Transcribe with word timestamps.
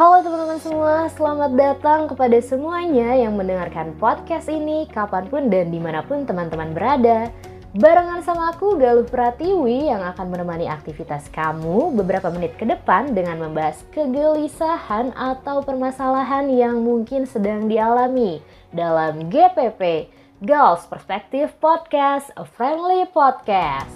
Halo 0.00 0.24
teman-teman 0.24 0.56
semua, 0.64 1.12
selamat 1.12 1.60
datang 1.60 2.08
kepada 2.08 2.40
semuanya 2.40 3.20
yang 3.20 3.36
mendengarkan 3.36 3.92
podcast 4.00 4.48
ini 4.48 4.88
kapan 4.88 5.28
pun 5.28 5.52
dan 5.52 5.68
di 5.68 5.76
mana 5.76 6.00
pun 6.00 6.24
teman-teman 6.24 6.72
berada. 6.72 7.28
Barengan 7.76 8.24
sama 8.24 8.48
aku 8.48 8.80
Galuh 8.80 9.04
Pratiwi 9.04 9.92
yang 9.92 10.00
akan 10.00 10.32
menemani 10.32 10.72
aktivitas 10.72 11.28
kamu 11.28 11.92
beberapa 11.92 12.32
menit 12.32 12.56
ke 12.56 12.64
depan 12.64 13.12
dengan 13.12 13.44
membahas 13.44 13.84
kegelisahan 13.92 15.12
atau 15.12 15.60
permasalahan 15.60 16.48
yang 16.48 16.80
mungkin 16.80 17.28
sedang 17.28 17.68
dialami 17.68 18.40
dalam 18.72 19.28
GPP, 19.28 20.08
Girls 20.40 20.88
Perspective 20.88 21.52
Podcast, 21.60 22.32
a 22.40 22.48
friendly 22.48 23.04
podcast. 23.12 23.92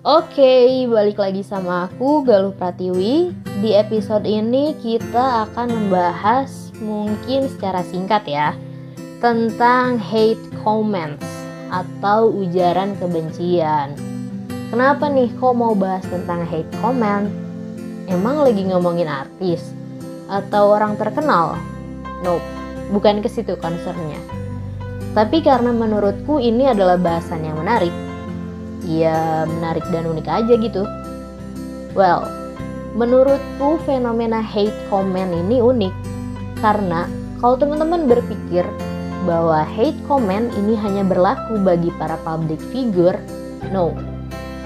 Oke, 0.00 0.88
balik 0.88 1.20
lagi 1.20 1.44
sama 1.44 1.84
aku 1.84 2.24
Galuh 2.24 2.56
Pratiwi. 2.56 3.36
Di 3.60 3.76
episode 3.76 4.24
ini 4.24 4.72
kita 4.80 5.44
akan 5.44 5.68
membahas 5.68 6.72
mungkin 6.80 7.44
secara 7.52 7.84
singkat 7.84 8.24
ya 8.24 8.56
tentang 9.20 10.00
hate 10.00 10.40
comments 10.64 11.28
atau 11.68 12.32
ujaran 12.32 12.96
kebencian. 12.96 13.92
Kenapa 14.72 15.12
nih 15.12 15.28
kok 15.36 15.52
mau 15.52 15.76
bahas 15.76 16.08
tentang 16.08 16.48
hate 16.48 16.72
comment? 16.80 17.28
Emang 18.08 18.40
lagi 18.40 18.64
ngomongin 18.72 19.04
artis 19.04 19.60
atau 20.32 20.80
orang 20.80 20.96
terkenal? 20.96 21.60
Nope, 22.24 22.48
bukan 22.88 23.20
ke 23.20 23.28
situ 23.28 23.52
concernnya. 23.60 24.16
Tapi 25.12 25.44
karena 25.44 25.76
menurutku 25.76 26.40
ini 26.40 26.72
adalah 26.72 26.96
bahasan 26.96 27.44
yang 27.44 27.60
menarik, 27.60 27.92
ya 28.90 29.46
menarik 29.46 29.86
dan 29.94 30.10
unik 30.10 30.26
aja 30.26 30.54
gitu. 30.58 30.82
Well, 31.94 32.26
menurutku 32.98 33.78
fenomena 33.86 34.42
hate 34.42 34.74
comment 34.90 35.30
ini 35.30 35.62
unik 35.62 35.94
karena 36.58 37.06
kalau 37.38 37.54
teman-teman 37.54 38.10
berpikir 38.10 38.66
bahwa 39.24 39.62
hate 39.62 39.96
comment 40.10 40.50
ini 40.58 40.74
hanya 40.74 41.06
berlaku 41.06 41.60
bagi 41.62 41.94
para 42.02 42.18
public 42.26 42.58
figure, 42.74 43.16
no. 43.70 43.94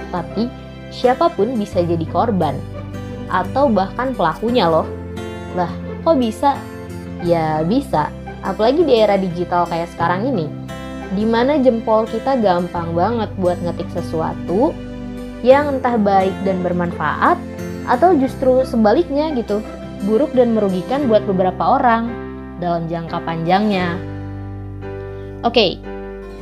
Tapi 0.08 0.48
siapa 0.94 1.28
pun 1.34 1.58
bisa 1.58 1.82
jadi 1.84 2.06
korban 2.08 2.56
atau 3.28 3.68
bahkan 3.68 4.14
pelakunya 4.14 4.70
loh. 4.70 4.86
Lah, 5.58 5.70
kok 6.06 6.18
bisa? 6.18 6.56
Ya 7.24 7.64
bisa, 7.64 8.12
apalagi 8.44 8.84
di 8.84 8.94
era 9.00 9.16
digital 9.16 9.64
kayak 9.64 9.88
sekarang 9.96 10.28
ini 10.28 10.63
di 11.12 11.28
mana 11.28 11.60
jempol 11.60 12.08
kita 12.08 12.40
gampang 12.40 12.96
banget 12.96 13.28
buat 13.36 13.60
ngetik 13.60 13.92
sesuatu 13.92 14.72
yang 15.44 15.76
entah 15.76 16.00
baik 16.00 16.32
dan 16.48 16.64
bermanfaat 16.64 17.36
atau 17.84 18.16
justru 18.16 18.64
sebaliknya 18.64 19.28
gitu, 19.36 19.60
buruk 20.08 20.32
dan 20.32 20.56
merugikan 20.56 21.04
buat 21.04 21.20
beberapa 21.28 21.76
orang 21.76 22.08
dalam 22.64 22.88
jangka 22.88 23.20
panjangnya. 23.28 24.00
Oke, 25.44 25.76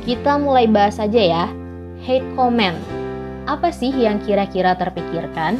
kita 0.07 0.39
mulai 0.39 0.71
bahas 0.71 0.95
aja 1.03 1.19
ya. 1.19 1.45
Hate 2.07 2.23
comment. 2.39 2.79
Apa 3.43 3.75
sih 3.75 3.91
yang 3.91 4.23
kira-kira 4.23 4.75
terpikirkan 4.79 5.59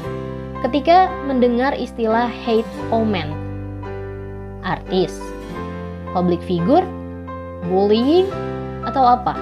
ketika 0.63 1.11
mendengar 1.27 1.75
istilah 1.75 2.31
hate 2.47 2.67
comment? 2.87 3.35
Artis, 4.63 5.11
public 6.15 6.39
figure, 6.47 6.87
bullying, 7.67 8.27
atau 8.93 9.09
apa? 9.09 9.33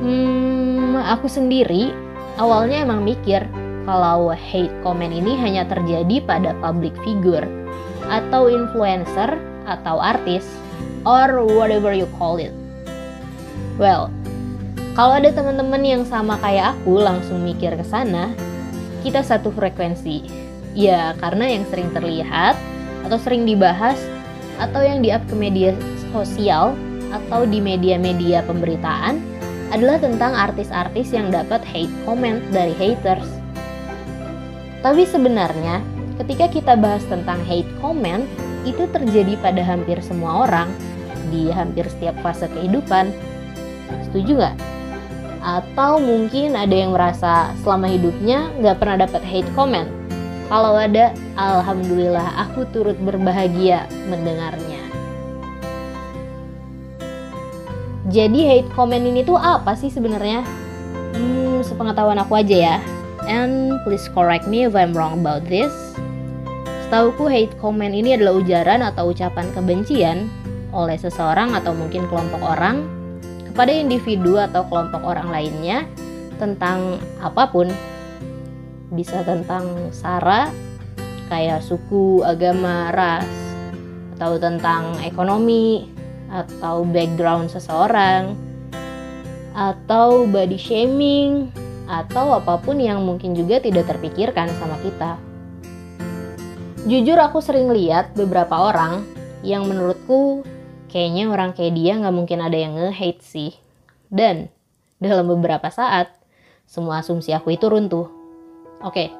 Hmm, 0.00 0.96
aku 0.96 1.28
sendiri 1.28 1.92
awalnya 2.40 2.88
emang 2.88 3.04
mikir 3.04 3.44
kalau 3.84 4.32
hate 4.32 4.72
comment 4.80 5.12
ini 5.12 5.36
hanya 5.36 5.68
terjadi 5.68 6.24
pada 6.24 6.56
public 6.64 6.96
figure 7.04 7.44
atau 8.08 8.48
influencer 8.48 9.36
atau 9.68 10.00
artis 10.00 10.48
or 11.04 11.44
whatever 11.52 11.92
you 11.92 12.08
call 12.16 12.40
it. 12.40 12.56
Well, 13.76 14.08
kalau 14.96 15.20
ada 15.20 15.28
teman-teman 15.28 15.84
yang 15.84 16.02
sama 16.08 16.40
kayak 16.40 16.80
aku 16.80 16.96
langsung 16.96 17.44
mikir 17.44 17.76
ke 17.76 17.84
sana, 17.84 18.32
kita 19.04 19.20
satu 19.20 19.52
frekuensi. 19.52 20.24
Ya, 20.72 21.12
karena 21.20 21.44
yang 21.60 21.68
sering 21.68 21.92
terlihat 21.92 22.56
atau 23.04 23.20
sering 23.20 23.44
dibahas 23.44 24.00
atau 24.56 24.80
yang 24.80 25.04
di-up 25.04 25.20
ke 25.28 25.36
media 25.36 25.76
sosial 26.08 26.72
atau 27.10 27.46
di 27.46 27.58
media-media 27.58 28.42
pemberitaan 28.46 29.18
adalah 29.70 30.02
tentang 30.02 30.34
artis-artis 30.34 31.14
yang 31.14 31.30
dapat 31.30 31.62
hate 31.62 31.92
comment 32.02 32.42
dari 32.50 32.74
haters. 32.74 33.26
Tapi 34.80 35.04
sebenarnya, 35.06 35.84
ketika 36.18 36.48
kita 36.50 36.74
bahas 36.74 37.04
tentang 37.06 37.38
hate 37.46 37.68
comment, 37.78 38.26
itu 38.64 38.84
terjadi 38.92 39.40
pada 39.40 39.62
hampir 39.64 40.00
semua 40.04 40.44
orang 40.48 40.68
di 41.30 41.48
hampir 41.48 41.86
setiap 41.88 42.16
fase 42.20 42.50
kehidupan. 42.50 43.14
Setuju 44.10 44.40
nggak? 44.40 44.56
Atau 45.40 46.02
mungkin 46.02 46.52
ada 46.52 46.74
yang 46.76 46.92
merasa 46.92 47.50
selama 47.64 47.88
hidupnya 47.88 48.52
nggak 48.60 48.76
pernah 48.76 49.08
dapat 49.08 49.22
hate 49.24 49.50
comment. 49.56 49.88
Kalau 50.50 50.74
ada, 50.74 51.14
alhamdulillah 51.38 52.26
aku 52.48 52.66
turut 52.74 52.98
berbahagia 53.00 53.86
mendengarnya. 54.10 54.69
Jadi 58.10 58.42
hate 58.42 58.66
comment 58.74 59.06
ini 59.06 59.22
tuh 59.22 59.38
apa 59.38 59.78
sih 59.78 59.86
sebenarnya? 59.86 60.42
Hmm, 61.14 61.62
sepengetahuan 61.62 62.18
aku 62.18 62.42
aja 62.42 62.56
ya. 62.58 62.76
And 63.30 63.78
please 63.86 64.10
correct 64.10 64.50
me 64.50 64.66
if 64.66 64.74
I'm 64.74 64.90
wrong 64.90 65.22
about 65.22 65.46
this. 65.46 65.70
Setauku 66.90 67.30
hate 67.30 67.54
comment 67.62 67.94
ini 67.94 68.18
adalah 68.18 68.42
ujaran 68.42 68.82
atau 68.82 69.14
ucapan 69.14 69.46
kebencian 69.54 70.26
oleh 70.74 70.98
seseorang 70.98 71.54
atau 71.54 71.70
mungkin 71.70 72.10
kelompok 72.10 72.42
orang 72.42 72.82
kepada 73.46 73.70
individu 73.70 74.42
atau 74.42 74.66
kelompok 74.66 75.06
orang 75.06 75.30
lainnya 75.30 75.86
tentang 76.42 76.98
apa 77.22 77.46
pun. 77.46 77.70
Bisa 78.90 79.22
tentang 79.22 79.94
sara, 79.94 80.50
kayak 81.30 81.62
suku, 81.62 82.26
agama, 82.26 82.90
ras, 82.90 83.30
atau 84.18 84.34
tentang 84.34 84.98
ekonomi, 85.06 85.99
atau 86.30 86.86
background 86.86 87.50
seseorang 87.50 88.38
atau 89.50 90.30
body 90.30 90.56
shaming 90.56 91.50
atau 91.90 92.38
apa 92.38 92.54
pun 92.62 92.78
yang 92.78 93.02
mungkin 93.02 93.34
juga 93.34 93.58
tidak 93.58 93.90
terpikirkan 93.90 94.46
sama 94.62 94.78
kita. 94.78 95.18
Jujur 96.86 97.18
aku 97.18 97.42
sering 97.42 97.68
lihat 97.74 98.14
beberapa 98.14 98.56
orang 98.70 99.04
yang 99.42 99.66
menurutku 99.66 100.46
kayaknya 100.88 101.28
orang 101.28 101.50
kayak 101.52 101.74
dia 101.74 101.98
nggak 101.98 102.14
mungkin 102.14 102.38
ada 102.40 102.56
yang 102.56 102.78
nge-hate 102.78 103.20
sih. 103.20 103.52
Dan 104.06 104.48
dalam 105.02 105.26
beberapa 105.26 105.66
saat 105.68 106.14
semua 106.64 107.02
asumsi 107.02 107.34
aku 107.34 107.58
itu 107.58 107.66
runtuh. 107.66 108.06
Oke, 108.86 109.10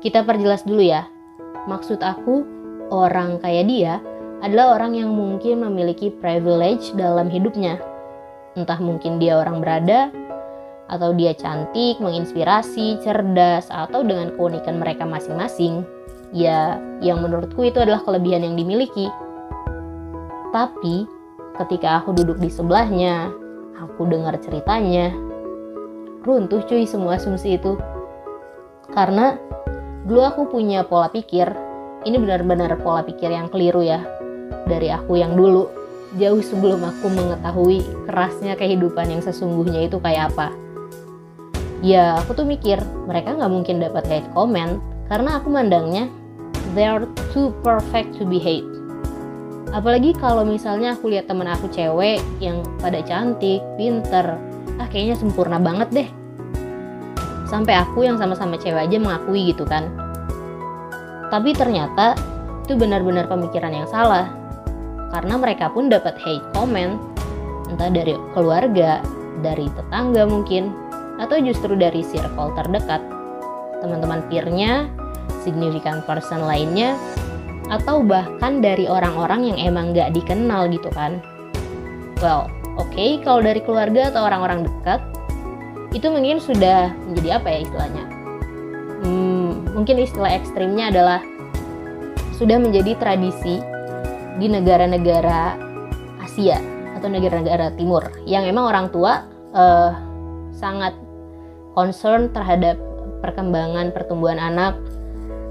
kita 0.00 0.22
perjelas 0.22 0.62
dulu 0.62 0.80
ya. 0.80 1.10
Maksud 1.66 1.98
aku 2.00 2.46
orang 2.94 3.42
kayak 3.42 3.66
dia 3.66 3.94
adalah 4.44 4.76
orang 4.76 4.92
yang 4.92 5.08
mungkin 5.08 5.64
memiliki 5.64 6.12
privilege 6.20 6.92
dalam 7.00 7.32
hidupnya. 7.32 7.80
Entah 8.52 8.76
mungkin 8.76 9.16
dia 9.16 9.40
orang 9.40 9.64
berada, 9.64 10.12
atau 10.92 11.16
dia 11.16 11.32
cantik, 11.32 11.96
menginspirasi, 11.96 13.00
cerdas, 13.00 13.72
atau 13.72 14.04
dengan 14.04 14.36
keunikan 14.36 14.76
mereka 14.76 15.08
masing-masing. 15.08 15.88
Ya, 16.36 16.76
yang 17.00 17.24
menurutku 17.24 17.64
itu 17.64 17.80
adalah 17.80 18.04
kelebihan 18.04 18.44
yang 18.44 18.54
dimiliki. 18.60 19.08
Tapi, 20.52 21.08
ketika 21.56 22.04
aku 22.04 22.12
duduk 22.12 22.36
di 22.36 22.52
sebelahnya, 22.52 23.32
aku 23.80 24.04
dengar 24.04 24.36
ceritanya, 24.44 25.08
runtuh 26.20 26.60
cuy 26.68 26.84
semua 26.84 27.16
asumsi 27.16 27.56
itu. 27.56 27.80
Karena 28.92 29.40
dulu 30.04 30.20
aku 30.20 30.42
punya 30.52 30.84
pola 30.84 31.08
pikir, 31.08 31.48
ini 32.04 32.20
benar-benar 32.20 32.76
pola 32.84 33.00
pikir 33.00 33.32
yang 33.32 33.48
keliru 33.48 33.80
ya 33.80 34.04
dari 34.64 34.88
aku 34.88 35.20
yang 35.20 35.36
dulu 35.36 35.68
jauh 36.14 36.40
sebelum 36.40 36.80
aku 36.86 37.10
mengetahui 37.10 37.82
kerasnya 38.06 38.54
kehidupan 38.54 39.10
yang 39.10 39.22
sesungguhnya 39.22 39.90
itu 39.90 39.98
kayak 39.98 40.30
apa. 40.32 40.54
Ya, 41.84 42.16
aku 42.16 42.32
tuh 42.32 42.46
mikir 42.48 42.80
mereka 43.04 43.36
nggak 43.36 43.52
mungkin 43.52 43.82
dapat 43.82 44.08
hate 44.08 44.28
comment 44.32 44.80
karena 45.12 45.36
aku 45.36 45.52
mandangnya 45.52 46.08
they 46.72 46.88
are 46.88 47.04
too 47.34 47.52
perfect 47.60 48.16
to 48.16 48.24
be 48.24 48.40
hate. 48.40 48.64
Apalagi 49.74 50.14
kalau 50.16 50.46
misalnya 50.46 50.94
aku 50.94 51.10
lihat 51.10 51.26
temen 51.26 51.50
aku 51.50 51.66
cewek 51.68 52.22
yang 52.38 52.62
pada 52.78 53.02
cantik, 53.02 53.58
pinter, 53.74 54.38
ah 54.78 54.86
kayaknya 54.86 55.18
sempurna 55.18 55.58
banget 55.58 55.88
deh. 55.90 56.08
Sampai 57.50 57.74
aku 57.76 58.06
yang 58.06 58.16
sama-sama 58.16 58.54
cewek 58.54 58.86
aja 58.86 58.96
mengakui 59.02 59.50
gitu 59.50 59.66
kan. 59.66 59.90
Tapi 61.28 61.50
ternyata 61.52 62.14
itu 62.64 62.72
benar-benar 62.80 63.28
pemikiran 63.28 63.76
yang 63.76 63.88
salah. 63.88 64.32
Karena 65.12 65.36
mereka 65.36 65.68
pun 65.70 65.92
dapat 65.92 66.16
hate 66.16 66.42
comment, 66.56 66.96
entah 67.68 67.92
dari 67.92 68.16
keluarga, 68.32 69.04
dari 69.44 69.68
tetangga 69.68 70.24
mungkin, 70.24 70.72
atau 71.20 71.38
justru 71.38 71.76
dari 71.76 72.00
circle 72.02 72.50
terdekat, 72.56 73.04
teman-teman 73.84 74.24
peernya, 74.32 74.88
significant 75.44 76.02
person 76.08 76.42
lainnya, 76.42 76.96
atau 77.68 78.00
bahkan 78.00 78.64
dari 78.64 78.88
orang-orang 78.88 79.54
yang 79.54 79.58
emang 79.60 79.92
gak 79.92 80.16
dikenal 80.16 80.66
gitu 80.72 80.88
kan. 80.96 81.20
Well, 82.24 82.48
oke 82.80 82.88
okay, 82.90 83.20
kalau 83.22 83.44
dari 83.44 83.60
keluarga 83.60 84.08
atau 84.08 84.24
orang-orang 84.24 84.64
dekat, 84.64 85.04
itu 85.94 86.10
mungkin 86.10 86.42
sudah 86.42 86.90
menjadi 87.06 87.38
apa 87.38 87.46
ya 87.54 87.58
istilahnya? 87.62 88.04
Hmm, 89.04 89.50
mungkin 89.76 90.00
istilah 90.00 90.32
ekstrimnya 90.32 90.90
adalah 90.90 91.20
sudah 92.34 92.58
menjadi 92.58 92.98
tradisi 92.98 93.62
di 94.42 94.46
negara-negara 94.50 95.54
Asia 96.18 96.58
atau 96.98 97.06
negara-negara 97.06 97.70
Timur 97.78 98.02
yang 98.26 98.42
emang 98.42 98.66
orang 98.66 98.86
tua 98.90 99.22
uh, 99.54 99.90
sangat 100.54 100.94
concern 101.74 102.30
terhadap 102.30 102.78
perkembangan 103.22 103.90
pertumbuhan 103.94 104.36
anak, 104.36 104.78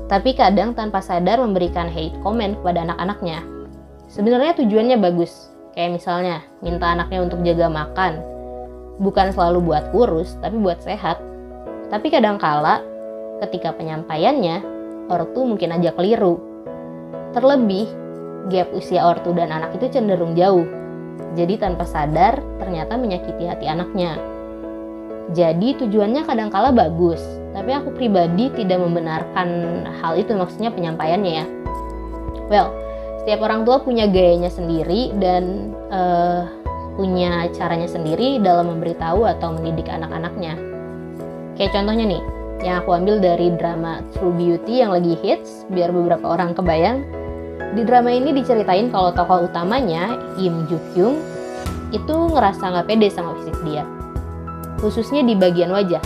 tapi 0.07 0.35
kadang 0.37 0.77
tanpa 0.77 1.01
sadar 1.01 1.41
memberikan 1.41 1.89
hate 1.89 2.15
comment 2.21 2.53
kepada 2.61 2.85
anak-anaknya. 2.85 3.41
Sebenarnya 4.11 4.53
tujuannya 4.59 5.01
bagus, 5.01 5.49
kayak 5.73 5.97
misalnya 5.97 6.45
minta 6.61 6.93
anaknya 6.93 7.25
untuk 7.25 7.41
jaga 7.41 7.65
makan, 7.65 8.21
bukan 9.01 9.33
selalu 9.33 9.73
buat 9.73 9.89
kurus, 9.89 10.37
tapi 10.39 10.59
buat 10.61 10.79
sehat. 10.85 11.17
Tapi 11.89 12.13
kadang 12.13 12.37
kala, 12.37 12.85
ketika 13.41 13.73
penyampaiannya, 13.73 14.61
ortu 15.09 15.43
mungkin 15.43 15.73
aja 15.73 15.91
keliru. 15.97 16.52
Terlebih, 17.33 17.89
gap 18.53 18.69
usia 18.77 19.01
ortu 19.09 19.33
dan 19.33 19.49
anak 19.49 19.73
itu 19.81 19.89
cenderung 19.89 20.37
jauh. 20.37 20.69
Jadi 21.33 21.57
tanpa 21.57 21.89
sadar, 21.89 22.37
ternyata 22.61 22.93
menyakiti 22.93 23.49
hati 23.49 23.65
anaknya. 23.65 24.21
Jadi 25.33 25.81
tujuannya 25.81 26.29
kadangkala 26.29 26.69
bagus, 26.69 27.21
tapi 27.57 27.73
aku 27.73 27.89
pribadi 27.97 28.53
tidak 28.53 28.77
membenarkan 28.85 29.81
hal 29.97 30.13
itu 30.13 30.35
maksudnya 30.37 30.69
penyampaiannya 30.69 31.31
ya. 31.41 31.45
Well, 32.53 32.69
setiap 33.23 33.41
orang 33.41 33.65
tua 33.65 33.81
punya 33.81 34.05
gayanya 34.05 34.51
sendiri 34.51 35.15
dan 35.17 35.73
uh, 35.89 36.45
punya 36.99 37.49
caranya 37.55 37.89
sendiri 37.89 38.37
dalam 38.43 38.77
memberitahu 38.77 39.25
atau 39.25 39.57
mendidik 39.57 39.89
anak-anaknya. 39.89 40.53
Kayak 41.57 41.71
contohnya 41.71 42.05
nih, 42.13 42.21
yang 42.61 42.83
aku 42.83 42.93
ambil 42.93 43.17
dari 43.17 43.49
drama 43.57 44.05
True 44.13 44.35
Beauty 44.35 44.85
yang 44.85 44.91
lagi 44.93 45.17
hits, 45.23 45.65
biar 45.71 45.89
beberapa 45.89 46.29
orang 46.29 46.53
kebayang. 46.53 47.22
Di 47.73 47.81
drama 47.81 48.13
ini 48.13 48.31
diceritain 48.37 48.93
kalau 48.93 49.09
tokoh 49.11 49.49
utamanya, 49.49 50.17
Im 50.37 50.69
Joo 50.69 50.81
Kyung, 50.93 51.17
itu 51.89 52.15
ngerasa 52.29 52.73
nggak 52.73 52.87
pede 52.89 53.07
sama 53.09 53.37
fisik 53.37 53.57
dia 53.65 53.85
khususnya 54.83 55.23
di 55.23 55.31
bagian 55.39 55.71
wajah. 55.71 56.03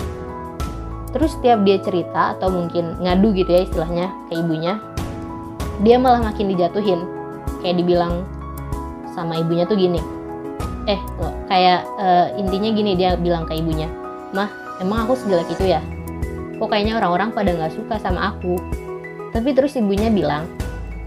Terus 1.10 1.34
setiap 1.34 1.66
dia 1.66 1.82
cerita 1.82 2.38
atau 2.38 2.54
mungkin 2.54 2.94
ngadu 3.02 3.34
gitu 3.34 3.50
ya 3.50 3.66
istilahnya 3.66 4.14
ke 4.30 4.38
ibunya, 4.38 4.78
dia 5.82 5.98
malah 5.98 6.22
makin 6.22 6.54
dijatuhin. 6.54 7.02
Kayak 7.66 7.82
dibilang 7.82 8.22
sama 9.18 9.42
ibunya 9.42 9.66
tuh 9.66 9.82
gini, 9.82 9.98
eh 10.86 11.02
loh, 11.18 11.34
kayak 11.50 11.90
uh, 11.98 12.30
intinya 12.38 12.70
gini 12.70 12.94
dia 12.94 13.18
bilang 13.18 13.50
ke 13.50 13.58
ibunya, 13.58 13.90
mah 14.30 14.46
emang 14.78 15.10
aku 15.10 15.18
sejelek 15.18 15.50
itu 15.50 15.74
ya? 15.74 15.82
Kok 16.62 16.70
kayaknya 16.70 17.02
orang-orang 17.02 17.34
pada 17.34 17.50
nggak 17.50 17.74
suka 17.74 17.98
sama 17.98 18.30
aku? 18.30 18.62
Tapi 19.34 19.58
terus 19.58 19.74
ibunya 19.74 20.14
bilang, 20.14 20.46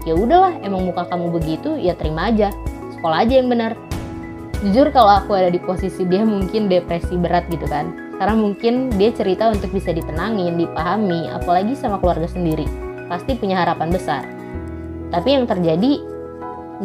ya 0.05 0.17
udahlah 0.17 0.57
emang 0.65 0.87
muka 0.89 1.05
kamu 1.09 1.33
begitu 1.33 1.77
ya 1.77 1.93
terima 1.93 2.29
aja, 2.33 2.49
sekolah 2.97 3.25
aja 3.25 3.33
yang 3.37 3.49
benar 3.49 3.77
jujur 4.61 4.93
kalau 4.93 5.09
aku 5.21 5.33
ada 5.33 5.49
di 5.49 5.57
posisi 5.57 6.05
dia 6.05 6.21
mungkin 6.21 6.69
depresi 6.69 7.17
berat 7.17 7.49
gitu 7.49 7.65
kan 7.65 8.11
karena 8.21 8.37
mungkin 8.37 8.93
dia 9.01 9.09
cerita 9.09 9.49
untuk 9.49 9.73
bisa 9.73 9.89
ditenangin, 9.89 10.53
dipahami, 10.53 11.25
apalagi 11.33 11.73
sama 11.73 11.97
keluarga 11.97 12.29
sendiri. 12.29 12.69
Pasti 13.09 13.33
punya 13.33 13.57
harapan 13.65 13.89
besar. 13.89 14.21
Tapi 15.09 15.33
yang 15.33 15.49
terjadi 15.49 16.05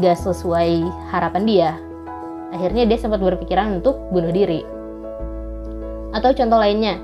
gak 0.01 0.17
sesuai 0.17 0.81
harapan 1.13 1.43
dia. 1.45 1.71
Akhirnya 2.57 2.89
dia 2.89 2.97
sempat 2.97 3.21
berpikiran 3.21 3.85
untuk 3.85 4.01
bunuh 4.09 4.33
diri. 4.33 4.65
Atau 6.17 6.33
contoh 6.33 6.57
lainnya, 6.57 6.97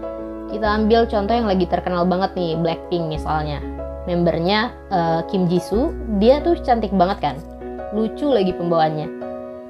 kita 0.49 0.81
ambil 0.81 1.05
contoh 1.05 1.35
yang 1.37 1.53
lagi 1.53 1.69
terkenal 1.69 2.09
banget 2.09 2.32
nih, 2.32 2.56
Blackpink 2.56 3.12
misalnya. 3.12 3.61
Membernya 4.08 4.75
uh, 4.90 5.20
Kim 5.31 5.46
Jisoo, 5.46 5.94
dia 6.19 6.43
tuh 6.43 6.58
cantik 6.62 6.90
banget 6.94 7.19
kan. 7.22 7.37
Lucu 7.94 8.26
lagi 8.31 8.56
pembawaannya 8.56 9.22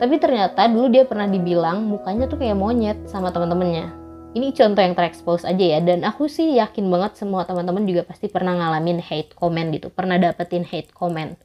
tapi 0.02 0.18
ternyata 0.18 0.66
dulu 0.66 0.90
dia 0.90 1.06
pernah 1.06 1.30
dibilang 1.30 1.86
mukanya 1.86 2.26
tuh 2.26 2.34
kayak 2.34 2.58
monyet 2.58 2.98
sama 3.06 3.30
teman-temannya. 3.30 3.86
Ini 4.34 4.50
contoh 4.50 4.82
yang 4.82 4.98
terekspos 4.98 5.46
aja 5.46 5.62
ya 5.62 5.78
dan 5.78 6.02
aku 6.02 6.26
sih 6.26 6.58
yakin 6.58 6.90
banget 6.90 7.22
semua 7.22 7.46
teman-teman 7.46 7.86
juga 7.86 8.02
pasti 8.02 8.26
pernah 8.26 8.58
ngalamin 8.58 8.98
hate 8.98 9.30
comment 9.38 9.70
gitu, 9.70 9.94
pernah 9.94 10.18
dapetin 10.18 10.66
hate 10.66 10.90
comment 10.90 11.38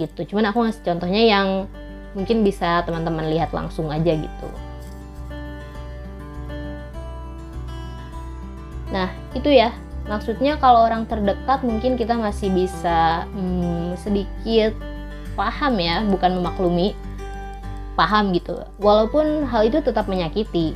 gitu. 0.00 0.24
Cuman 0.24 0.48
aku 0.48 0.64
ngasih 0.64 0.80
contohnya 0.88 1.20
yang 1.20 1.68
mungkin 2.16 2.40
bisa 2.40 2.80
teman-teman 2.88 3.28
lihat 3.28 3.52
langsung 3.52 3.92
aja 3.92 4.16
gitu. 4.16 4.48
Nah, 8.88 9.12
itu 9.36 9.52
ya. 9.52 9.68
Maksudnya 10.06 10.58
kalau 10.58 10.86
orang 10.86 11.06
terdekat 11.06 11.62
mungkin 11.62 11.94
kita 11.94 12.18
masih 12.18 12.50
bisa 12.50 13.26
hmm, 13.30 13.94
sedikit 13.98 14.74
paham 15.38 15.78
ya, 15.78 16.02
bukan 16.06 16.42
memaklumi 16.42 16.92
paham 17.94 18.34
gitu. 18.34 18.58
Walaupun 18.82 19.46
hal 19.46 19.68
itu 19.68 19.78
tetap 19.84 20.10
menyakiti. 20.10 20.74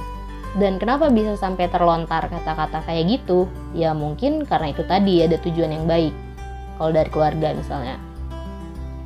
Dan 0.57 0.81
kenapa 0.81 1.13
bisa 1.13 1.37
sampai 1.37 1.69
terlontar 1.69 2.33
kata-kata 2.33 2.81
kayak 2.89 3.21
gitu? 3.21 3.45
Ya 3.77 3.93
mungkin 3.93 4.49
karena 4.49 4.73
itu 4.73 4.87
tadi 4.89 5.21
ada 5.21 5.37
tujuan 5.43 5.75
yang 5.75 5.85
baik. 5.85 6.15
Kalau 6.81 6.91
dari 6.97 7.11
keluarga 7.13 7.53
misalnya. 7.53 8.01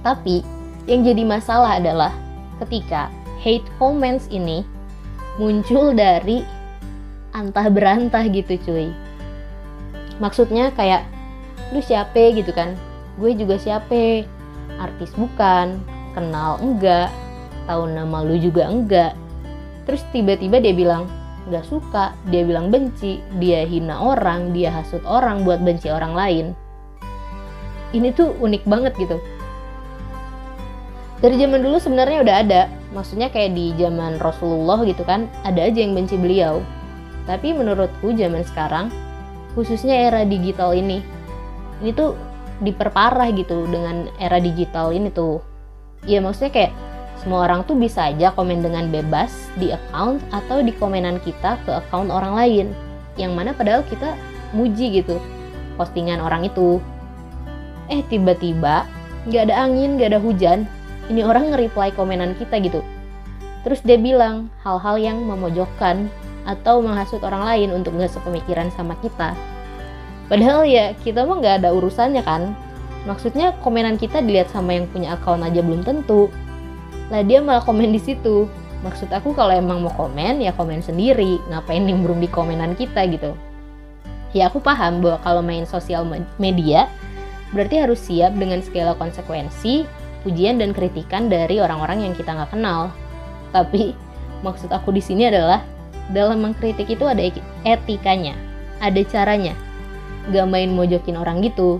Tapi 0.06 0.46
yang 0.86 1.02
jadi 1.02 1.26
masalah 1.26 1.82
adalah 1.82 2.14
ketika 2.62 3.10
hate 3.42 3.66
comments 3.80 4.30
ini 4.30 4.62
muncul 5.40 5.90
dari 5.96 6.44
antah 7.32 7.66
berantah 7.72 8.26
gitu 8.28 8.58
cuy 8.62 8.92
maksudnya 10.20 10.70
kayak 10.76 11.08
lu 11.72 11.80
siapa 11.80 12.36
gitu 12.36 12.52
kan. 12.52 12.76
Gue 13.18 13.34
juga 13.34 13.56
siapa 13.56 14.28
artis 14.78 15.10
bukan. 15.16 15.80
Kenal 16.14 16.60
enggak. 16.62 17.10
Tahu 17.66 17.90
nama 17.90 18.22
lu 18.22 18.36
juga 18.38 18.68
enggak. 18.68 19.16
Terus 19.88 20.04
tiba-tiba 20.14 20.60
dia 20.62 20.76
bilang 20.76 21.08
nggak 21.48 21.66
suka. 21.66 22.14
Dia 22.28 22.44
bilang 22.44 22.68
benci. 22.70 23.18
Dia 23.40 23.66
hina 23.66 23.98
orang 23.98 24.52
dia 24.54 24.70
hasut 24.70 25.02
orang 25.08 25.42
buat 25.42 25.58
benci 25.64 25.90
orang 25.90 26.14
lain. 26.14 26.46
Ini 27.90 28.14
tuh 28.14 28.38
unik 28.38 28.62
banget 28.70 28.94
gitu. 29.00 29.18
Dari 31.20 31.36
zaman 31.36 31.60
dulu 31.60 31.76
sebenarnya 31.76 32.22
udah 32.22 32.36
ada. 32.40 32.62
Maksudnya 32.90 33.28
kayak 33.30 33.54
di 33.54 33.76
zaman 33.76 34.18
Rasulullah 34.18 34.80
gitu 34.82 35.04
kan 35.06 35.30
ada 35.46 35.62
aja 35.62 35.78
yang 35.78 35.94
benci 35.94 36.16
beliau. 36.16 36.64
Tapi 37.28 37.54
menurutku 37.54 38.10
zaman 38.16 38.42
sekarang 38.42 38.90
khususnya 39.54 39.96
era 40.10 40.22
digital 40.26 40.74
ini 40.76 41.02
ini 41.80 41.90
tuh 41.96 42.14
diperparah 42.60 43.32
gitu 43.32 43.64
dengan 43.66 44.06
era 44.20 44.36
digital 44.36 44.92
ini 44.92 45.08
tuh 45.08 45.40
ya 46.04 46.20
maksudnya 46.20 46.52
kayak 46.52 46.72
semua 47.20 47.44
orang 47.44 47.68
tuh 47.68 47.76
bisa 47.76 48.08
aja 48.08 48.32
komen 48.32 48.64
dengan 48.64 48.88
bebas 48.88 49.52
di 49.60 49.68
account 49.68 50.24
atau 50.32 50.64
di 50.64 50.72
komenan 50.72 51.20
kita 51.20 51.60
ke 51.68 51.70
account 51.76 52.08
orang 52.08 52.32
lain. 52.32 52.66
Yang 53.20 53.32
mana 53.36 53.50
padahal 53.52 53.84
kita 53.84 54.16
muji 54.56 55.04
gitu 55.04 55.20
postingan 55.76 56.24
orang 56.24 56.48
itu. 56.48 56.80
Eh 57.92 58.00
tiba-tiba 58.08 58.88
nggak 59.28 59.52
ada 59.52 59.68
angin, 59.68 60.00
nggak 60.00 60.16
ada 60.16 60.20
hujan, 60.24 60.64
ini 61.12 61.20
orang 61.20 61.52
nge-reply 61.52 61.92
komenan 61.92 62.32
kita 62.40 62.56
gitu. 62.56 62.80
Terus 63.68 63.84
dia 63.84 64.00
bilang 64.00 64.48
hal-hal 64.64 64.96
yang 64.96 65.20
memojokkan 65.20 66.08
atau 66.48 66.80
menghasut 66.80 67.20
orang 67.20 67.44
lain 67.44 67.68
untuk 67.76 67.96
nggak 67.96 68.12
sepemikiran 68.12 68.72
sama 68.72 68.96
kita. 69.00 69.36
Padahal 70.30 70.62
ya 70.64 70.94
kita 71.02 71.26
mah 71.26 71.42
nggak 71.42 71.64
ada 71.64 71.74
urusannya 71.74 72.22
kan. 72.22 72.54
Maksudnya 73.08 73.56
komenan 73.64 73.96
kita 73.96 74.20
dilihat 74.20 74.52
sama 74.52 74.76
yang 74.76 74.86
punya 74.88 75.16
account 75.16 75.42
aja 75.42 75.60
belum 75.64 75.82
tentu. 75.82 76.30
Lah 77.10 77.26
dia 77.26 77.42
malah 77.42 77.64
komen 77.64 77.90
di 77.90 77.98
situ. 77.98 78.46
Maksud 78.80 79.12
aku 79.12 79.36
kalau 79.36 79.52
emang 79.52 79.84
mau 79.84 79.92
komen 79.92 80.40
ya 80.40 80.54
komen 80.54 80.80
sendiri. 80.80 81.40
Ngapain 81.50 81.82
nimbrung 81.82 82.22
di 82.22 82.28
komenan 82.30 82.78
kita 82.78 83.04
gitu? 83.10 83.34
Ya 84.30 84.46
aku 84.46 84.62
paham 84.62 85.02
bahwa 85.02 85.18
kalau 85.26 85.42
main 85.42 85.66
sosial 85.66 86.06
media 86.38 86.86
berarti 87.50 87.82
harus 87.82 87.98
siap 87.98 88.38
dengan 88.38 88.62
segala 88.62 88.94
konsekuensi 88.94 89.82
pujian 90.22 90.60
dan 90.60 90.70
kritikan 90.76 91.26
dari 91.26 91.58
orang-orang 91.58 92.06
yang 92.06 92.14
kita 92.14 92.30
nggak 92.30 92.54
kenal. 92.54 92.94
Tapi 93.50 93.96
maksud 94.46 94.70
aku 94.70 94.94
di 94.94 95.02
sini 95.02 95.26
adalah 95.26 95.64
dalam 96.10 96.42
mengkritik 96.42 96.90
itu 96.90 97.06
ada 97.06 97.22
etikanya 97.64 98.50
ada 98.80 99.00
caranya. 99.04 99.54
Gak 100.32 100.48
main 100.48 100.72
mojokin 100.72 101.20
orang 101.20 101.44
gitu. 101.44 101.78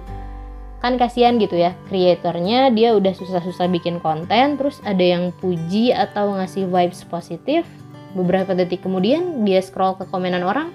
Kan 0.80 0.96
kasihan 0.96 1.36
gitu 1.36 1.60
ya 1.60 1.76
kreatornya 1.92 2.72
dia 2.72 2.96
udah 2.96 3.12
susah-susah 3.12 3.68
bikin 3.68 4.00
konten 4.00 4.56
terus 4.56 4.80
ada 4.80 5.04
yang 5.04 5.28
puji 5.40 5.92
atau 5.92 6.36
ngasih 6.36 6.68
vibes 6.68 7.04
positif. 7.04 7.68
Beberapa 8.16 8.56
detik 8.56 8.80
kemudian 8.84 9.44
dia 9.44 9.60
scroll 9.60 9.96
ke 10.00 10.08
komenan 10.08 10.40
orang 10.40 10.72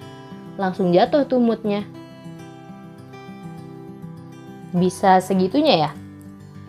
langsung 0.62 0.94
jatuh 0.94 1.26
tuh 1.26 1.42
moodnya. 1.42 1.82
Bisa 4.76 5.18
segitunya 5.24 5.90
ya? 5.90 5.92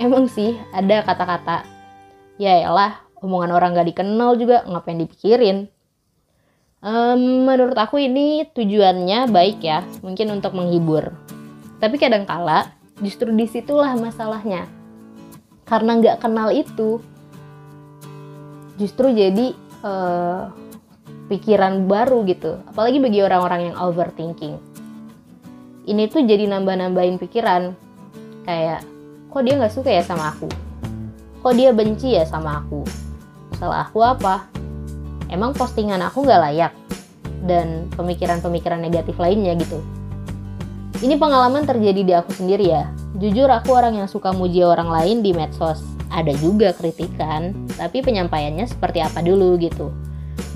Emang 0.01 0.29
sih 0.33 0.57
ada 0.73 1.05
kata-kata 1.05 1.65
ya 2.37 2.61
elah 2.61 3.01
omongan 3.21 3.53
orang 3.53 3.73
gak 3.77 3.89
dikenal 3.89 4.37
juga 4.37 4.65
ngapain 4.69 5.01
dipikirin 5.01 5.69
um, 6.87 7.43
menurut 7.43 7.75
aku 7.75 7.99
ini 7.99 8.47
tujuannya 8.55 9.27
baik 9.35 9.59
ya 9.59 9.83
mungkin 10.07 10.31
untuk 10.39 10.55
menghibur 10.55 11.11
tapi 11.83 11.99
kadang 11.99 12.23
kala 12.25 12.77
Justru 12.97 13.29
di 13.37 13.45
situlah 13.45 13.93
masalahnya. 13.93 14.65
Karena 15.69 16.01
nggak 16.01 16.25
kenal 16.25 16.49
itu, 16.49 17.03
justru 18.81 19.13
jadi 19.13 19.53
uh, 19.85 20.49
pikiran 21.29 21.85
baru 21.85 22.25
gitu. 22.25 22.63
Apalagi 22.73 23.03
bagi 23.03 23.21
orang-orang 23.21 23.73
yang 23.73 23.77
overthinking. 23.77 24.57
Ini 25.87 26.09
tuh 26.09 26.25
jadi 26.25 26.49
nambah-nambahin 26.49 27.21
pikiran. 27.21 27.77
Kayak, 28.49 28.87
kok 29.29 29.43
dia 29.45 29.55
nggak 29.61 29.75
suka 29.75 29.91
ya 29.93 30.01
sama 30.01 30.33
aku? 30.33 30.49
Kok 31.45 31.53
dia 31.53 31.77
benci 31.77 32.17
ya 32.17 32.25
sama 32.25 32.65
aku? 32.65 32.81
Salah 33.61 33.85
aku 33.85 34.01
apa? 34.01 34.56
Emang 35.31 35.55
postingan 35.55 36.03
aku 36.03 36.27
nggak 36.27 36.41
layak? 36.43 36.73
Dan 37.47 37.91
pemikiran-pemikiran 37.95 38.83
negatif 38.83 39.19
lainnya 39.19 39.55
gitu. 39.59 39.83
Ini 40.97 41.21
pengalaman 41.21 41.69
terjadi 41.69 42.01
di 42.01 42.13
aku 42.17 42.33
sendiri 42.33 42.73
ya. 42.73 42.89
Jujur 43.21 43.53
aku 43.53 43.77
orang 43.77 44.01
yang 44.01 44.09
suka 44.09 44.33
muji 44.33 44.65
orang 44.65 44.89
lain 44.89 45.21
di 45.21 45.37
medsos. 45.37 45.85
Ada 46.09 46.33
juga 46.41 46.73
kritikan, 46.73 47.53
tapi 47.77 48.01
penyampaiannya 48.01 48.65
seperti 48.65 49.05
apa 49.05 49.21
dulu 49.21 49.61
gitu. 49.61 49.93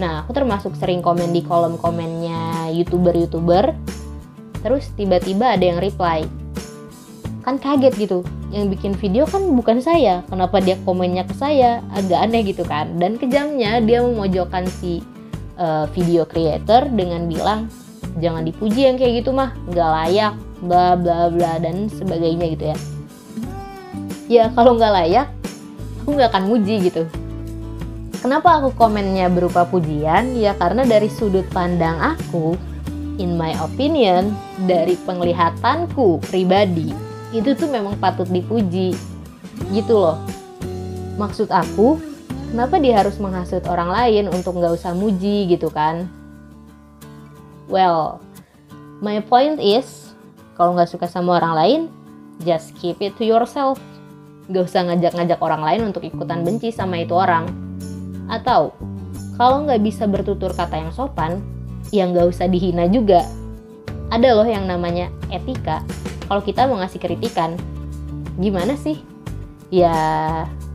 Nah, 0.00 0.25
aku 0.25 0.33
termasuk 0.33 0.73
sering 0.81 1.05
komen 1.05 1.37
di 1.37 1.45
kolom 1.45 1.77
komennya 1.77 2.73
YouTuber-YouTuber. 2.73 3.77
Terus 4.65 4.89
tiba-tiba 4.97 5.57
ada 5.57 5.65
yang 5.65 5.77
reply. 5.77 6.25
Kan 7.45 7.61
kaget 7.61 7.93
gitu. 8.00 8.25
Yang 8.50 8.64
bikin 8.76 8.92
video 8.99 9.25
kan 9.30 9.47
bukan 9.54 9.78
saya. 9.78 10.26
Kenapa 10.26 10.59
dia 10.59 10.75
komennya 10.83 11.23
ke 11.26 11.35
saya? 11.38 11.83
Agak 11.95 12.26
aneh 12.26 12.42
gitu 12.42 12.66
kan. 12.66 12.99
Dan 12.99 13.14
kejamnya 13.14 13.78
dia 13.78 14.02
memojokkan 14.02 14.66
si 14.66 15.02
uh, 15.54 15.87
video 15.95 16.26
creator 16.26 16.90
dengan 16.90 17.30
bilang, 17.30 17.71
jangan 18.19 18.42
dipuji 18.42 18.90
yang 18.90 18.99
kayak 18.99 19.23
gitu 19.23 19.30
mah 19.30 19.54
nggak 19.71 19.90
layak 20.02 20.35
bla 20.64 20.99
bla 20.99 21.30
bla 21.30 21.62
dan 21.62 21.87
sebagainya 21.87 22.47
gitu 22.59 22.64
ya 22.75 22.76
ya 24.26 24.45
kalau 24.52 24.75
nggak 24.75 24.92
layak 24.92 25.26
aku 26.02 26.19
nggak 26.19 26.30
akan 26.35 26.45
muji 26.50 26.90
gitu 26.90 27.07
kenapa 28.19 28.59
aku 28.59 28.75
komennya 28.75 29.30
berupa 29.30 29.62
pujian 29.69 30.35
ya 30.35 30.59
karena 30.59 30.83
dari 30.83 31.07
sudut 31.07 31.47
pandang 31.54 31.97
aku 32.02 32.59
in 33.23 33.38
my 33.38 33.54
opinion 33.62 34.35
dari 34.66 34.99
penglihatanku 35.07 36.19
pribadi 36.26 37.10
itu 37.31 37.55
tuh 37.55 37.71
memang 37.71 37.99
patut 37.99 38.27
dipuji 38.27 38.95
gitu 39.71 39.95
loh 39.95 40.19
maksud 41.17 41.51
aku 41.53 42.01
kenapa 42.51 42.81
dia 42.83 42.99
harus 42.99 43.19
menghasut 43.23 43.63
orang 43.71 43.91
lain 43.93 44.25
untuk 44.31 44.59
nggak 44.59 44.75
usah 44.75 44.95
muji 44.97 45.47
gitu 45.51 45.71
kan 45.71 46.11
Well, 47.71 48.19
my 48.99 49.23
point 49.23 49.63
is, 49.63 50.11
kalau 50.59 50.75
nggak 50.75 50.91
suka 50.91 51.07
sama 51.07 51.39
orang 51.39 51.55
lain, 51.55 51.81
just 52.43 52.75
keep 52.75 52.99
it 52.99 53.15
to 53.15 53.23
yourself. 53.23 53.79
Gak 54.51 54.67
usah 54.67 54.91
ngajak-ngajak 54.91 55.39
orang 55.39 55.63
lain 55.63 55.81
untuk 55.95 56.03
ikutan 56.03 56.43
benci 56.43 56.75
sama 56.75 56.99
itu 56.99 57.15
orang. 57.15 57.47
Atau, 58.27 58.75
kalau 59.39 59.63
nggak 59.71 59.87
bisa 59.87 60.11
bertutur 60.11 60.51
kata 60.51 60.83
yang 60.83 60.91
sopan, 60.91 61.39
ya 61.95 62.11
nggak 62.11 62.27
usah 62.27 62.51
dihina 62.51 62.91
juga. 62.91 63.23
Ada 64.11 64.35
loh 64.35 64.49
yang 64.51 64.67
namanya 64.67 65.07
etika. 65.31 65.87
Kalau 66.31 66.43
kita 66.47 66.71
mau 66.71 66.79
ngasih 66.79 67.03
kritikan, 67.03 67.59
gimana 68.39 68.79
sih? 68.79 69.03
Ya, 69.75 69.91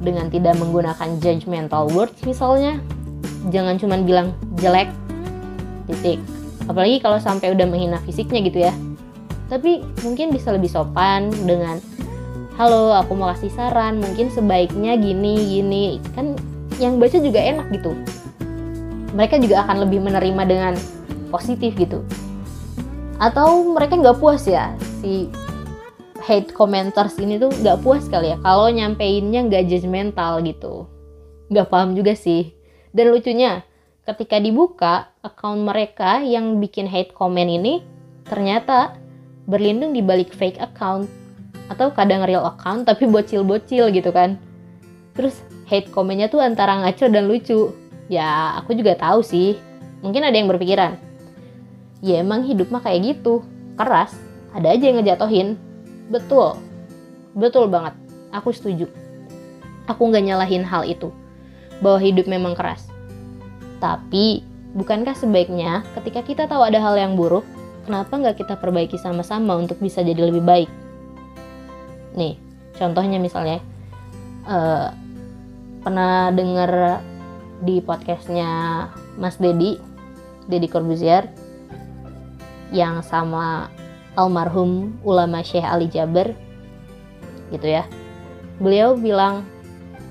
dengan 0.04 0.28
tidak 0.28 0.60
menggunakan 0.60 1.16
judgmental 1.24 1.88
words 1.96 2.20
misalnya. 2.28 2.84
Jangan 3.48 3.80
cuma 3.80 3.96
bilang 4.04 4.36
jelek, 4.60 4.92
titik 5.88 6.20
apalagi 6.66 6.98
kalau 7.02 7.22
sampai 7.22 7.54
udah 7.54 7.66
menghina 7.70 8.02
fisiknya 8.04 8.42
gitu 8.42 8.60
ya 8.66 8.74
tapi 9.46 9.86
mungkin 10.02 10.34
bisa 10.34 10.50
lebih 10.50 10.70
sopan 10.70 11.30
dengan 11.46 11.78
halo 12.58 12.98
aku 12.98 13.14
mau 13.14 13.30
kasih 13.38 13.54
saran 13.54 14.02
mungkin 14.02 14.34
sebaiknya 14.34 14.98
gini 14.98 15.34
gini 15.58 15.86
kan 16.18 16.34
yang 16.82 16.98
baca 16.98 17.22
juga 17.22 17.40
enak 17.40 17.70
gitu 17.70 17.94
mereka 19.14 19.38
juga 19.38 19.64
akan 19.64 19.86
lebih 19.86 20.02
menerima 20.02 20.44
dengan 20.50 20.74
positif 21.30 21.78
gitu 21.78 22.02
atau 23.22 23.64
mereka 23.72 23.96
nggak 23.96 24.18
puas 24.18 24.44
ya 24.50 24.74
si 25.00 25.30
hate 26.26 26.50
commenters 26.52 27.16
ini 27.22 27.38
tuh 27.38 27.54
nggak 27.54 27.86
puas 27.86 28.10
kali 28.10 28.34
ya 28.34 28.38
kalau 28.42 28.68
nyampeinnya 28.74 29.46
nggak 29.46 29.70
judgmental 29.70 30.42
gitu 30.42 30.90
nggak 31.54 31.70
paham 31.70 31.94
juga 31.94 32.18
sih 32.18 32.52
dan 32.92 33.14
lucunya 33.14 33.62
ketika 34.10 34.42
dibuka 34.42 35.14
account 35.22 35.62
mereka 35.62 36.22
yang 36.26 36.58
bikin 36.58 36.90
hate 36.90 37.14
comment 37.14 37.50
ini 37.50 37.86
ternyata 38.26 38.98
berlindung 39.46 39.94
di 39.94 40.02
balik 40.02 40.34
fake 40.34 40.58
account 40.58 41.06
atau 41.70 41.90
kadang 41.94 42.26
real 42.26 42.46
account 42.46 42.86
tapi 42.86 43.10
bocil-bocil 43.10 43.90
gitu 43.94 44.10
kan. 44.14 44.38
Terus 45.18 45.42
hate 45.70 45.90
commentnya 45.90 46.30
tuh 46.30 46.44
antara 46.44 46.78
ngaco 46.84 47.06
dan 47.10 47.26
lucu. 47.26 47.74
Ya 48.12 48.58
aku 48.62 48.78
juga 48.78 48.94
tahu 48.98 49.26
sih. 49.26 49.58
Mungkin 50.06 50.22
ada 50.22 50.38
yang 50.38 50.46
berpikiran, 50.46 51.02
ya 52.06 52.22
emang 52.22 52.46
hidup 52.46 52.70
mah 52.70 52.86
kayak 52.86 53.18
gitu, 53.18 53.42
keras, 53.74 54.14
ada 54.54 54.70
aja 54.70 54.86
yang 54.86 55.02
ngejatohin. 55.02 55.58
Betul, 56.06 56.62
betul 57.34 57.66
banget, 57.66 57.98
aku 58.30 58.54
setuju. 58.54 58.86
Aku 59.90 60.06
nggak 60.10 60.22
nyalahin 60.22 60.62
hal 60.62 60.86
itu, 60.86 61.10
bahwa 61.82 61.98
hidup 61.98 62.30
memang 62.30 62.54
keras. 62.54 62.86
Tapi, 63.82 64.46
bukankah 64.78 65.18
sebaiknya 65.18 65.82
ketika 65.98 66.22
kita 66.22 66.44
tahu 66.46 66.62
ada 66.62 66.78
hal 66.78 66.94
yang 66.98 67.18
buruk, 67.18 67.46
kenapa 67.90 68.18
nggak 68.18 68.38
kita 68.42 68.54
perbaiki 68.58 69.02
sama-sama 69.02 69.58
untuk 69.58 69.82
bisa 69.82 70.06
jadi 70.06 70.30
lebih 70.30 70.46
baik? 70.46 70.70
Nih, 72.14 72.38
contohnya 72.78 73.18
misalnya, 73.18 73.62
uh, 74.46 74.94
pernah 75.82 76.30
dengar 76.34 77.02
di 77.66 77.82
podcastnya 77.82 78.50
Mas 79.18 79.38
Dedi, 79.38 79.78
Dedi 80.46 80.70
Corbuzier, 80.70 81.30
yang 82.74 83.06
sama 83.06 83.70
almarhum 84.16 84.96
ulama 85.04 85.44
Syekh 85.44 85.64
Ali 85.64 85.92
Jaber, 85.92 86.34
gitu 87.52 87.68
ya. 87.68 87.84
Beliau 88.58 88.96
bilang, 88.96 89.44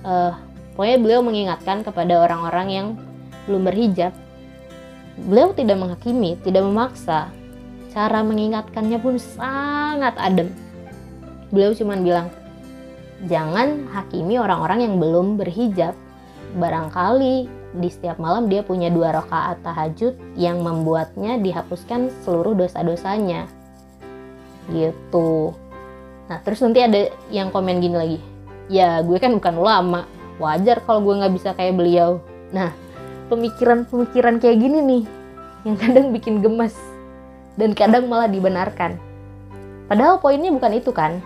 uh, 0.04 0.36
pokoknya 0.76 0.98
beliau 1.00 1.20
mengingatkan 1.24 1.80
kepada 1.82 2.24
orang-orang 2.24 2.68
yang 2.68 2.86
belum 3.48 3.68
berhijab, 3.68 4.12
beliau 5.24 5.56
tidak 5.56 5.76
menghakimi, 5.80 6.36
tidak 6.44 6.62
memaksa. 6.64 7.32
Cara 7.94 8.26
mengingatkannya 8.26 8.98
pun 8.98 9.16
sangat 9.16 10.18
adem. 10.18 10.50
Beliau 11.54 11.70
cuma 11.78 11.94
bilang, 11.94 12.28
jangan 13.30 13.86
hakimi 13.94 14.36
orang-orang 14.36 14.82
yang 14.84 14.94
belum 14.98 15.38
berhijab. 15.38 15.94
Barangkali 16.58 17.46
di 17.74 17.88
setiap 17.90 18.18
malam 18.22 18.46
dia 18.46 18.62
punya 18.62 18.90
dua 18.90 19.10
rakaat 19.14 19.62
tahajud 19.66 20.14
yang 20.38 20.62
membuatnya 20.62 21.38
dihapuskan 21.38 22.10
seluruh 22.22 22.54
dosa-dosanya. 22.54 23.46
Gitu. 24.68 25.52
Nah 26.28 26.38
terus 26.40 26.60
nanti 26.64 26.80
ada 26.80 27.12
yang 27.28 27.52
komen 27.52 27.80
gini 27.80 27.96
lagi. 27.96 28.18
Ya 28.72 29.00
gue 29.04 29.18
kan 29.20 29.34
bukan 29.36 29.54
ulama. 29.60 30.08
Wajar 30.40 30.82
kalau 30.82 31.04
gue 31.04 31.14
nggak 31.20 31.34
bisa 31.36 31.52
kayak 31.52 31.76
beliau. 31.76 32.20
Nah 32.52 32.72
pemikiran-pemikiran 33.28 34.40
kayak 34.40 34.60
gini 34.60 34.78
nih 34.80 35.04
yang 35.64 35.76
kadang 35.80 36.12
bikin 36.12 36.44
gemes 36.44 36.76
dan 37.56 37.72
kadang 37.72 38.08
malah 38.08 38.28
dibenarkan. 38.28 39.00
Padahal 39.88 40.20
poinnya 40.20 40.52
bukan 40.52 40.72
itu 40.76 40.90
kan. 40.90 41.20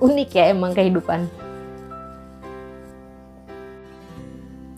Unik 0.00 0.30
ya 0.36 0.52
emang 0.52 0.76
kehidupan. 0.76 1.24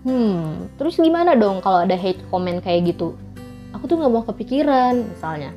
Hmm, 0.06 0.70
terus 0.78 1.02
gimana 1.02 1.34
dong 1.34 1.58
kalau 1.58 1.82
ada 1.82 1.98
hate 1.98 2.22
comment 2.30 2.62
kayak 2.62 2.94
gitu? 2.94 3.18
Aku 3.74 3.90
tuh 3.90 3.98
nggak 3.98 4.12
mau 4.14 4.22
kepikiran 4.22 5.02
misalnya. 5.02 5.50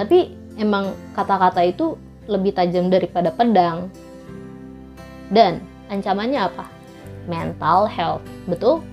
Tapi 0.00 0.32
emang 0.56 0.92
kata-kata 1.16 1.64
itu 1.64 1.96
lebih 2.26 2.54
tajam 2.56 2.88
daripada 2.88 3.32
pedang. 3.32 3.88
Dan 5.32 5.64
ancamannya 5.88 6.40
apa? 6.40 6.68
Mental 7.28 7.88
health, 7.88 8.24
betul? 8.44 8.84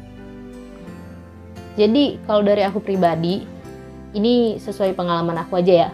Jadi 1.76 2.20
kalau 2.28 2.44
dari 2.44 2.64
aku 2.64 2.84
pribadi, 2.84 3.44
ini 4.16 4.60
sesuai 4.60 4.96
pengalaman 4.96 5.40
aku 5.44 5.60
aja 5.60 5.88
ya. 5.88 5.92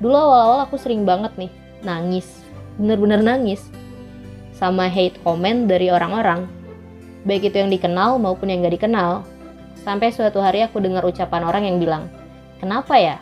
Dulu 0.00 0.12
awal-awal 0.12 0.68
aku 0.68 0.76
sering 0.76 1.08
banget 1.08 1.32
nih 1.40 1.52
nangis 1.86 2.46
bener-bener 2.76 3.20
nangis 3.20 3.68
sama 4.56 4.88
hate 4.88 5.16
comment 5.24 5.68
dari 5.68 5.88
orang-orang 5.88 6.48
baik 7.24 7.52
itu 7.52 7.56
yang 7.60 7.72
dikenal 7.72 8.16
maupun 8.20 8.52
yang 8.52 8.64
gak 8.64 8.76
dikenal 8.80 9.24
sampai 9.80 10.12
suatu 10.12 10.40
hari 10.40 10.64
aku 10.64 10.80
dengar 10.80 11.04
ucapan 11.04 11.42
orang 11.44 11.62
yang 11.64 11.76
bilang 11.80 12.04
kenapa 12.60 12.96
ya 12.96 13.16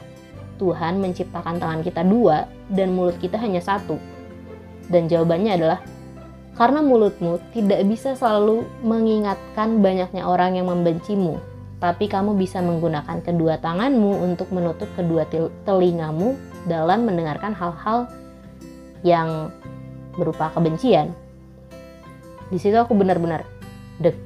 Tuhan 0.56 1.02
menciptakan 1.02 1.58
tangan 1.58 1.80
kita 1.82 2.02
dua 2.06 2.46
dan 2.70 2.94
mulut 2.94 3.18
kita 3.18 3.38
hanya 3.40 3.61
satu 3.61 3.99
dan 4.88 5.08
jawabannya 5.08 5.52
adalah 5.56 5.80
karena 6.54 6.80
mulutmu 6.87 7.42
tidak 7.50 7.82
bisa 7.90 8.14
selalu 8.14 8.62
mengingatkan 8.87 9.82
banyaknya 9.82 10.23
orang 10.23 10.54
yang 10.54 10.70
membencimu 10.70 11.42
tapi 11.84 12.08
kamu 12.08 12.32
bisa 12.38 12.64
menggunakan 12.64 13.20
kedua 13.20 13.61
tanganmu 13.61 14.25
untuk 14.25 14.49
menutup 14.54 14.88
kedua 14.96 15.28
telingamu 15.68 16.32
dalam 16.64 17.04
mendengarkan 17.04 17.52
hal-hal 17.52 18.08
yang 19.04 19.52
berupa 20.16 20.49
kebencian. 20.54 21.12
Di 22.49 22.56
situ 22.56 22.73
aku 22.80 22.96
benar-benar 22.96 23.44
dek 24.00 24.16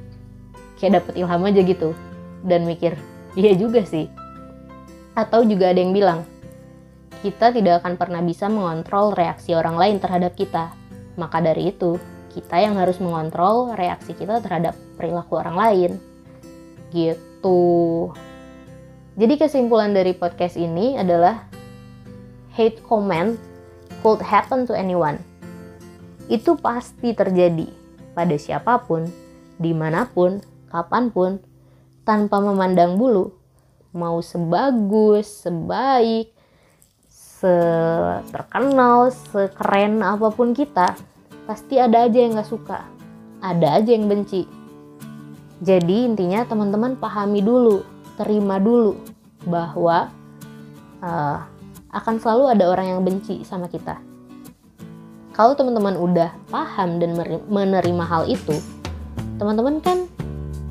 kayak 0.79 1.03
dapet 1.03 1.19
ilham 1.19 1.43
aja 1.43 1.59
gitu 1.59 1.91
dan 2.47 2.63
mikir 2.63 2.95
iya 3.35 3.51
juga 3.59 3.83
sih. 3.83 4.07
Atau 5.13 5.45
juga 5.45 5.71
ada 5.73 5.79
yang 5.79 5.93
bilang 5.93 6.25
kita 7.19 7.51
tidak 7.51 7.83
akan 7.83 7.99
pernah 7.99 8.23
bisa 8.23 8.47
mengontrol 8.47 9.11
reaksi 9.11 9.51
orang 9.51 9.75
lain 9.75 9.97
terhadap 9.99 10.39
kita. 10.39 10.71
Maka 11.19 11.43
dari 11.43 11.75
itu, 11.75 11.99
kita 12.31 12.63
yang 12.63 12.79
harus 12.79 13.01
mengontrol 13.03 13.75
reaksi 13.75 14.15
kita 14.15 14.39
terhadap 14.39 14.71
perilaku 14.95 15.35
orang 15.35 15.55
lain. 15.59 15.91
Gitu. 16.95 17.59
Jadi 19.19 19.33
kesimpulan 19.35 19.91
dari 19.91 20.15
podcast 20.15 20.55
ini 20.55 20.95
adalah 20.95 21.43
hate 22.55 22.79
comment 22.87 23.35
could 23.99 24.23
happen 24.23 24.63
to 24.63 24.71
anyone. 24.71 25.19
Itu 26.31 26.55
pasti 26.55 27.11
terjadi 27.11 27.67
pada 28.15 28.35
siapa 28.39 28.79
pun, 28.87 29.11
di 29.59 29.75
mana 29.75 30.07
pun, 30.07 30.39
kapan 30.71 31.11
pun, 31.11 31.43
tanpa 32.07 32.39
memandang 32.39 32.95
bulu. 32.95 33.35
Mau 33.89 34.21
sebagus, 34.21 35.45
sebaik, 35.45 36.29
seterkenal, 37.09 39.09
sekeren 39.09 40.03
apa 40.03 40.29
pun 40.29 40.53
kita, 40.53 40.93
pasti 41.49 41.79
ada 41.79 42.05
aja 42.05 42.19
yang 42.19 42.37
gak 42.37 42.51
suka. 42.51 42.85
Ada 43.39 43.79
aja 43.79 43.95
yang 43.95 44.11
benci. 44.11 44.43
Jadi 45.63 46.07
intinya 46.07 46.43
teman-teman 46.43 46.99
pahami 46.99 47.39
dulu, 47.39 47.83
terima 48.19 48.59
dulu 48.59 48.99
bahwa 49.47 50.11
uh, 50.99 51.39
akan 51.95 52.15
selalu 52.19 52.51
ada 52.51 52.67
orang 52.67 52.87
yang 52.91 53.01
benci 53.01 53.47
sama 53.47 53.71
kita. 53.71 53.95
Kalau 55.31 55.55
teman-teman 55.55 55.95
udah 55.95 56.35
paham 56.51 56.99
dan 56.99 57.15
menerima 57.47 58.03
hal 58.03 58.27
itu, 58.27 58.59
teman-teman 59.39 59.79
kan 59.79 60.08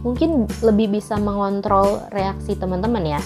mungkin 0.02 0.46
lebih 0.62 0.98
bisa 0.98 1.18
mengontrol 1.18 2.06
reaksi 2.14 2.54
teman-teman 2.54 3.18
ya. 3.18 3.20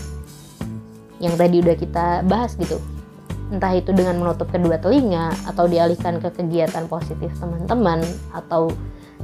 Yang 1.23 1.35
tadi 1.39 1.57
udah 1.63 1.77
kita 1.77 2.07
bahas 2.27 2.57
gitu. 2.57 2.81
Entah 3.53 3.77
itu 3.77 3.93
dengan 3.93 4.17
menutup 4.17 4.49
kedua 4.49 4.81
telinga 4.81 5.31
atau 5.45 5.69
dialihkan 5.69 6.19
ke 6.19 6.33
kegiatan 6.33 6.89
positif 6.89 7.31
teman-teman 7.37 8.01
atau 8.33 8.73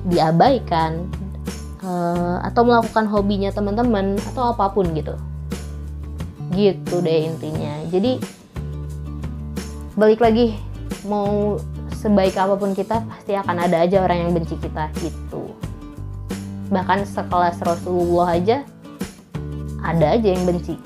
diabaikan 0.05 1.09
uh, 1.81 2.45
atau 2.45 2.63
melakukan 2.63 3.09
hobinya 3.09 3.51
teman-teman 3.51 4.21
atau 4.35 4.53
apa 4.53 4.69
pun 4.71 4.93
gitu. 4.93 5.17
Gitu 6.53 6.95
deh 7.01 7.33
intinya. 7.33 7.81
Jadi 7.89 8.21
balik 9.97 10.21
lagi 10.21 10.55
mau 11.09 11.57
sebaik 11.99 12.39
apa 12.39 12.55
pun 12.55 12.77
kita 12.77 13.03
pasti 13.11 13.35
akan 13.35 13.57
ada 13.59 13.83
aja 13.83 14.05
orang 14.05 14.29
yang 14.29 14.31
benci 14.31 14.55
kita 14.55 14.87
gitu 15.03 15.48
bahkan 16.69 17.05
sekelas 17.05 17.61
Rasulullah 17.65 18.37
aja 18.37 18.65
ada 19.85 20.17
aja 20.17 20.29
yang 20.33 20.45
benci. 20.45 20.77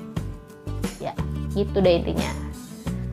Ya 1.03 1.13
itu 1.55 1.79
deh 1.79 2.03
intinya. 2.03 2.31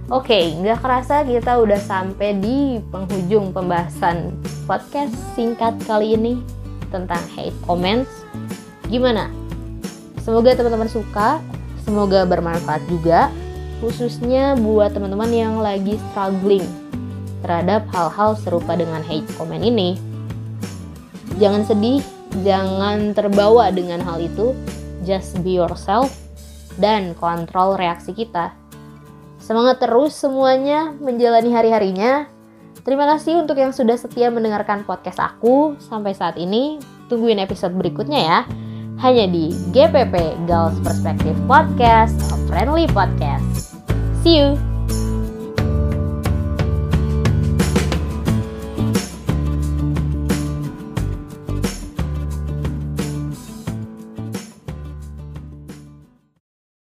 Oke 0.09 0.57
nggak 0.57 0.81
kerasa 0.81 1.21
kita 1.21 1.61
udah 1.61 1.77
sampai 1.77 2.37
di 2.37 2.81
penghujung 2.89 3.53
pembahasan 3.53 4.33
podcast 4.65 5.13
singkat 5.37 5.77
kali 5.85 6.17
ini 6.17 6.41
tentang 6.89 7.21
hate 7.37 7.55
comments. 7.65 8.09
Gimana? 8.89 9.29
Semoga 10.21 10.57
teman-teman 10.57 10.89
suka 10.89 11.37
semoga 11.85 12.25
bermanfaat 12.25 12.85
juga 12.89 13.33
khususnya 13.79 14.59
buat 14.59 14.91
teman-teman 14.91 15.31
yang 15.31 15.55
lagi 15.63 15.95
struggling 16.11 16.65
terhadap 17.39 17.87
hal-hal 17.95 18.35
serupa 18.35 18.75
dengan 18.75 18.99
hate 18.99 19.25
comment 19.39 19.63
ini. 19.63 19.95
Jangan 21.39 21.63
sedih, 21.63 22.03
jangan 22.45 23.11
terbawa 23.17 23.73
dengan 23.73 23.99
hal 24.01 24.21
itu, 24.21 24.53
just 25.03 25.41
be 25.41 25.57
yourself 25.57 26.13
dan 26.79 27.13
kontrol 27.17 27.75
reaksi 27.75 28.15
kita. 28.15 28.55
Semangat 29.39 29.81
terus 29.81 30.13
semuanya 30.13 30.93
menjalani 31.01 31.49
hari-harinya. 31.49 32.29
Terima 32.85 33.09
kasih 33.15 33.43
untuk 33.43 33.59
yang 33.59 33.73
sudah 33.75 33.97
setia 33.97 34.31
mendengarkan 34.31 34.85
podcast 34.85 35.19
aku 35.19 35.75
sampai 35.81 36.13
saat 36.13 36.37
ini. 36.37 36.79
Tungguin 37.09 37.41
episode 37.41 37.73
berikutnya 37.73 38.19
ya. 38.21 38.39
Hanya 38.99 39.25
di 39.31 39.49
GPP 39.71 40.45
Girls 40.45 40.77
Perspective 40.83 41.39
Podcast, 41.47 42.19
a 42.29 42.37
friendly 42.51 42.85
podcast. 42.91 43.79
See 44.21 44.37
you! 44.43 44.68